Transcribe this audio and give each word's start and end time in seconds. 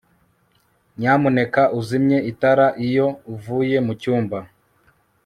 nyamuneka 0.99 1.61
uzimye 1.79 2.17
itara 2.31 2.67
iyo 2.87 3.07
uvuye 3.33 3.77
mucyumba 3.85 4.39